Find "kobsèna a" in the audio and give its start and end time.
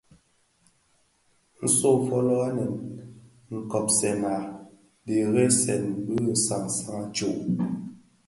3.71-4.49